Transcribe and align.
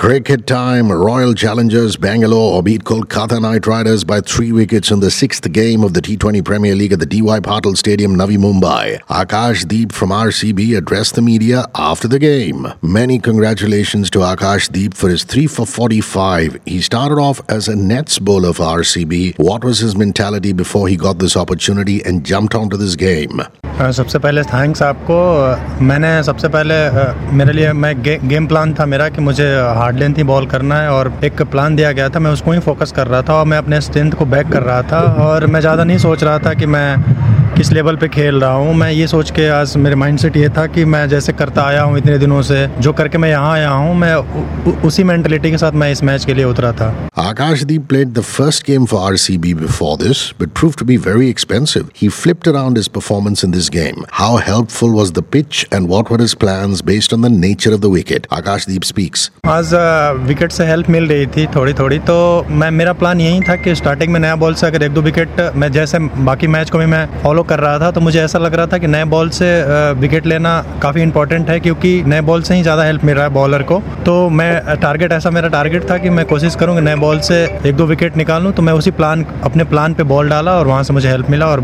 Cricket 0.00 0.46
time. 0.46 0.90
Royal 0.90 1.34
Challengers 1.34 1.98
Bangalore 1.98 2.62
beat 2.62 2.84
Kolkata 2.84 3.38
Knight 3.38 3.66
Riders 3.66 4.02
by 4.02 4.22
three 4.22 4.50
wickets 4.50 4.90
in 4.90 5.00
the 5.00 5.10
sixth 5.10 5.52
game 5.52 5.84
of 5.84 5.92
the 5.92 6.00
T20 6.00 6.42
Premier 6.42 6.74
League 6.74 6.94
at 6.94 7.00
the 7.00 7.04
DY 7.04 7.40
Patil 7.40 7.76
Stadium, 7.76 8.16
Navi 8.16 8.38
Mumbai. 8.38 9.02
Akash 9.10 9.68
Deep 9.68 9.92
from 9.92 10.08
RCB 10.08 10.74
addressed 10.74 11.16
the 11.16 11.20
media 11.20 11.66
after 11.74 12.08
the 12.08 12.18
game. 12.18 12.66
Many 12.80 13.18
congratulations 13.18 14.08
to 14.12 14.20
Akash 14.20 14.72
Deep 14.72 14.94
for 14.94 15.10
his 15.10 15.22
3 15.22 15.46
for 15.46 15.66
45. 15.66 16.58
He 16.64 16.80
started 16.80 17.18
off 17.18 17.42
as 17.50 17.68
a 17.68 17.76
nets 17.76 18.18
bowler 18.18 18.54
for 18.54 18.62
RCB. 18.62 19.38
What 19.38 19.62
was 19.62 19.80
his 19.80 19.98
mentality 19.98 20.54
before 20.54 20.88
he 20.88 20.96
got 20.96 21.18
this 21.18 21.36
opportunity 21.36 22.02
and 22.06 22.24
jumped 22.24 22.54
onto 22.54 22.78
this 22.78 22.96
game? 22.96 23.42
सबसे 23.80 24.18
पहले 24.18 24.42
thanks 24.42 24.82
आपको। 24.82 25.14
मैंने 25.84 26.22
सबसे 26.22 26.48
पहले 26.48 26.74
मेरे 27.36 27.52
लिए 27.52 27.72
मैं 27.74 28.02
गे, 28.02 28.18
game 28.24 28.46
plan 28.46 28.74
था 28.74 28.86
मेरा 28.86 29.08
कि 29.08 29.20
मुझे 29.20 29.46
हार्ड 29.76 29.98
लेंथ 29.98 30.16
ही 30.16 30.22
बॉल 30.22 30.46
करना 30.46 30.76
है 30.76 30.90
और 30.90 31.12
एक 31.24 31.42
प्लान 31.44 31.76
दिया 31.76 31.92
गया 31.92 32.08
था 32.08 32.18
मैं 32.18 32.30
उसको 32.30 32.52
ही 32.52 32.58
फोकस 32.60 32.92
कर 32.92 33.06
रहा 33.06 33.22
था 33.22 33.34
और 33.34 33.46
मैं 33.46 33.58
अपने 33.58 33.80
स्ट्रेंथ 33.80 34.12
को 34.12 34.24
बैक 34.26 34.48
कर 34.48 34.62
रहा 34.62 34.82
था 34.82 35.00
और 35.24 35.46
मैं 35.46 35.60
ज़्यादा 35.60 35.84
नहीं 35.84 35.98
सोच 35.98 36.24
रहा 36.24 36.38
था 36.38 36.54
कि 36.54 36.66
मैं 36.66 37.29
किस 37.60 37.72
लेवल 37.72 37.96
पे 37.96 38.08
खेल 38.08 38.40
रहा 38.40 38.50
हूँ 38.50 38.74
मैं 38.74 38.90
ये 38.90 39.06
सोच 39.06 39.30
के 39.30 39.48
आज 39.48 39.76
मेरे 39.76 39.96
माइंड 39.96 40.18
सेट 40.18 40.36
ये 40.36 40.48
था 40.48 40.64
कि 40.66 40.84
मैं 40.84 41.08
जैसे 41.08 41.32
करता 41.32 41.62
आया 41.62 41.82
हूँ 41.82 41.98
इतने 41.98 42.16
दिनों 42.18 42.40
से 42.42 42.66
जो 42.80 42.92
करके 42.92 43.18
मैं 43.18 43.28
यहाँ 43.30 43.52
आया 43.52 43.70
हूँ 43.70 43.94
मैं 43.94 44.14
उसी 44.82 45.04
मेंटेलिटी 45.04 45.50
के 45.50 45.58
साथ 45.58 45.72
मैं 45.72 45.90
इस 45.92 46.02
मैच 46.02 46.24
के 46.24 46.34
लिए 46.34 46.44
उतरा 46.44 46.70
था। 46.72 46.88
Akashdeep 47.18 47.86
played 47.88 48.12
the 48.12 48.20
first 48.20 48.66
game 48.66 48.84
for 48.84 49.00
R 49.02 49.16
C 49.16 49.36
B 49.38 49.52
before 49.54 49.96
this 49.96 50.22
but 50.40 50.52
prove 50.58 50.74
to 50.78 50.84
be 50.84 50.96
very 50.98 51.28
expensive 51.30 51.88
he 51.96 52.08
flipped 52.14 52.48
around 52.48 52.78
his 52.78 52.88
performance 52.88 53.44
in 53.44 53.50
this 53.50 53.68
game 53.70 54.04
how 54.12 54.38
helpful 54.38 54.90
was 54.92 55.12
the 55.12 55.24
pitch 55.32 55.66
and 55.74 55.88
what 55.88 56.12
were 56.12 56.20
his 56.20 56.34
plan 56.36 56.76
based 56.86 57.14
on 57.14 57.22
the 57.22 57.32
nature 57.36 57.72
of 57.72 57.80
the 57.80 57.92
wicket 57.94 58.26
Akashdeep 58.32 58.82
speaks 58.84 59.30
आज 59.48 59.74
wicket 60.26 60.52
से 60.52 60.66
help 60.66 60.90
मिल 60.90 61.08
रही 61.08 61.26
थी 61.28 61.46
थोड़ी 61.56 61.74
थोड़ी 61.74 61.98
तो 62.08 62.18
मैं 62.50 62.70
मेरा 62.70 62.92
प्लान 62.94 63.20
यही 63.20 63.40
था 63.40 63.56
कि 63.58 63.74
स्टार्टिंग 63.74 64.12
में 64.12 64.20
नया 64.20 64.34
बॉल 64.36 64.54
से 64.54 64.66
अगर 64.66 64.82
एक 64.82 64.94
दो 64.94 65.02
विकेट 65.02 65.40
मैं 65.56 65.72
जैसे 65.72 65.98
बाकी 66.24 66.46
मैच 66.48 66.70
को 66.70 66.78
भी 66.78 66.86
मैं 66.88 67.06
फॉलो 67.22 67.48
कर 67.50 67.60
रहा 67.60 67.78
था 67.80 67.90
तो 67.90 68.00
मुझे 68.00 68.20
ऐसा 68.20 68.38
लग 68.38 68.54
रहा 68.54 68.66
था 68.72 68.78
कि 68.78 68.86
नए 68.86 69.04
बॉल 69.12 69.30
से 69.38 69.50
विकेट 70.00 70.26
लेना 70.26 70.52
काफ़ी 70.82 71.02
इंपॉर्टेंट 71.02 71.50
है 71.50 71.58
क्योंकि 71.60 71.92
नए 72.06 72.20
बॉल 72.30 72.42
से 72.42 72.54
ही 72.54 72.62
ज़्यादा 72.62 72.84
हेल्प 72.84 73.04
मिल 73.04 73.14
रहा 73.14 73.24
है 73.24 73.32
बॉलर 73.32 73.62
को 73.72 73.82
तो 74.06 74.14
मैं 74.40 74.76
टारगेट 74.80 75.12
ऐसा 75.12 75.30
मेरा 75.30 75.48
टारगेट 75.56 75.90
था 75.90 75.98
कि 75.98 76.10
मैं 76.10 76.26
कोशिश 76.26 76.54
करूँगी 76.60 76.80
नए 76.82 76.96
बॉल 77.04 77.20
से 77.28 77.42
एक 77.66 77.76
दो 77.76 77.86
विकेट 77.86 78.16
निकालूँ 78.16 78.52
तो 78.52 78.62
मैं 78.62 78.72
उसी 78.72 78.90
प्लान 79.00 79.24
अपने 79.44 79.64
प्लान 79.74 79.94
पे 79.94 80.02
बॉल 80.14 80.28
डाला 80.28 80.56
और 80.58 80.66
वहाँ 80.66 80.82
से 80.82 80.92
मुझे 80.92 81.08
हेल्प 81.08 81.30
मिला 81.30 81.46
और 81.46 81.60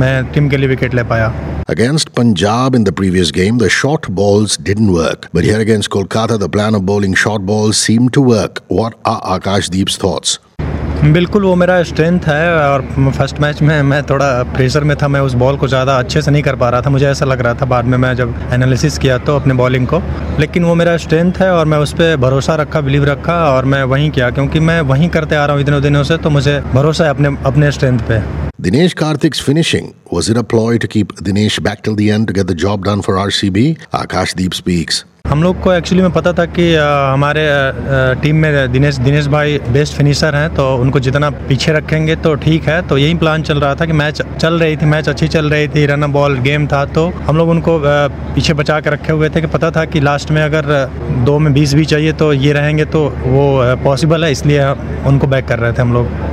मैं 0.00 0.14
टीम 0.32 0.48
के 0.48 0.56
लिए 0.56 0.68
विकेट 0.68 0.94
ले 0.94 1.02
पाया 1.14 1.32
Against 1.66 2.10
Punjab 2.12 2.74
in 2.74 2.84
the 2.84 2.92
previous 2.92 3.30
game, 3.30 3.56
the 3.56 3.70
short 3.70 4.08
balls 4.10 4.56
didn't 4.58 4.92
work. 4.92 5.28
But 5.32 5.44
here 5.44 5.60
against 5.60 5.88
Kolkata, 5.90 6.38
the 6.38 6.48
plan 6.48 6.74
of 6.74 6.84
bowling 6.84 7.14
short 7.16 7.46
balls 7.46 7.78
seemed 7.78 8.12
to 8.12 8.20
work. 8.22 8.62
What 8.68 8.98
are 9.06 9.20
Akash 9.34 9.70
Deep's 9.70 9.96
thoughts? 9.96 10.38
बिल्कुल 11.04 11.44
वो 11.44 11.54
मेरा 11.54 11.82
strength 11.82 12.26
है 12.26 12.54
और 12.56 12.82
first 13.10 13.40
match 13.40 13.60
में 13.62 13.82
मैं 13.82 14.02
थोड़ा 14.02 14.26
pressure 14.52 14.84
में 14.84 14.96
था 14.96 15.08
मैं 15.08 15.20
उस 15.20 15.32
बॉल 15.34 15.56
को 15.56 15.68
ज़्यादा 15.68 15.96
अच्छे 15.98 16.22
से 16.22 16.30
नहीं 16.30 16.42
कर 16.42 16.56
पा 16.56 16.68
रहा 16.70 16.82
था 16.82 16.90
मुझे 16.90 17.06
ऐसा 17.06 17.24
लग 17.24 17.40
रहा 17.40 17.54
था 17.54 17.66
बाद 17.66 17.84
में 17.84 17.96
मैं 17.98 18.14
जब 18.16 18.34
एनालिसिस 18.52 18.98
किया 18.98 19.18
तो 19.18 19.36
अपने 19.36 19.54
बॉलिंग 19.54 19.86
को 19.86 20.00
लेकिन 20.40 20.64
वो 20.64 20.74
मेरा 20.74 20.96
स्ट्रेंथ 20.96 21.40
है 21.40 21.52
और 21.52 21.66
मैं 21.66 21.78
उस 21.78 21.92
पर 21.92 22.16
भरोसा 22.20 22.54
रखा 22.56 22.80
बिलीव 22.80 23.04
रखा 23.04 23.38
और 23.50 23.64
मैं 23.64 23.82
वहीं 23.92 24.10
किया 24.10 24.30
क्योंकि 24.30 24.60
मैं 24.62 24.80
वहीं 24.92 25.08
करते 25.08 25.36
आ 25.36 25.44
रहा 25.44 25.56
हूँ 25.56 25.62
इतने 25.62 25.80
दिनों 25.80 26.04
से 26.04 26.16
तो 26.18 26.30
मुझे 26.30 26.60
भरोसा 26.74 27.04
है 27.04 27.10
अपने 27.10 27.36
अपने 27.46 27.72
स्ट्रेंथ 27.72 28.08
पे 28.08 28.22
Dinesh 28.58 28.94
Karthik's 28.94 29.40
finishing, 29.40 29.94
was 30.10 30.30
it 30.30 30.38
a 30.38 30.44
ploy 30.44 30.78
to 30.78 30.88
keep 30.88 31.12
Dinesh 31.16 31.62
back 31.62 31.82
till 31.82 31.96
the 31.96 32.10
end 32.10 32.28
to 32.28 32.32
get 32.34 32.46
the 32.46 32.54
job 32.56 32.84
done 32.84 33.02
for 33.02 33.16
RCB? 33.16 33.64
Akash 33.92 34.34
Deep 34.34 34.54
speaks. 34.54 35.04
हम 35.34 35.42
लोग 35.42 35.60
को 35.60 35.72
एक्चुअली 35.72 36.02
में 36.02 36.12
पता 36.12 36.32
था 36.32 36.44
कि 36.46 36.64
हमारे 36.74 37.42
टीम 38.22 38.36
में 38.36 38.72
दिनेश 38.72 38.96
दिनेश 38.96 39.26
भाई 39.26 39.58
बेस्ट 39.68 39.94
फिनिशर 39.94 40.34
हैं 40.34 40.54
तो 40.54 40.66
उनको 40.76 41.00
जितना 41.00 41.30
पीछे 41.48 41.72
रखेंगे 41.72 42.16
तो 42.16 42.34
ठीक 42.44 42.68
है। 42.68 42.80
तो 42.88 42.98
यही 42.98 43.14
प्लान 43.14 43.42
चल 43.42 43.60
रहा 43.60 43.74
था 43.74 43.86
कि 43.86 43.92
मैच 43.92 44.22
चल 44.22 44.58
रही 44.60 44.76
थी 44.76 44.86
मैच 44.86 45.08
अच्छी 45.08 45.28
चल 45.28 45.50
रही 45.50 45.68
थी 45.68 45.84
रन 45.86 46.06
बॉल 46.12 46.38
गेम 46.40 46.66
था 46.66 46.84
तो 46.88 47.06
हम 47.26 47.36
लोग 47.36 47.48
उनको 47.48 47.78
पीछे 48.34 48.54
बचा 48.54 48.78
कर 48.80 48.92
रखे 48.92 49.12
हुए 49.12 49.30
थे 49.30 49.40
कि 49.40 49.46
पता 49.46 49.70
था 49.70 49.84
कि 49.84 50.00
लास्ट 50.00 50.30
में 50.30 50.42
अगर 50.42 50.72
दो 51.24 51.38
में 51.38 51.52
बीस 51.54 51.74
भी 51.74 51.84
चाहिए 51.84 52.12
तो 52.14 52.32
ये 52.32 52.52
रहेंगे 52.52 52.84
तो 52.86 53.04
वो 53.26 53.44
पॉसिबल 53.84 54.24
है, 54.24 54.30
इसलिए 54.32 54.70
उनको 55.06 55.26
बैक 55.26 55.48
कर 55.48 55.58
रहे 55.58 55.72
थे 55.72 55.82
हम 55.82 55.92
लोग। 55.94 56.32